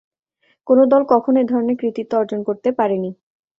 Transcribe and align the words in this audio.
কোনো 0.67 0.83
দল 0.91 1.01
কখনো 1.13 1.37
এ 1.39 1.49
ধরনের 1.51 1.79
কৃতিত্ব 1.81 2.11
অর্জন 2.19 2.39
করতে 2.47 2.69
পারেনি। 2.79 3.09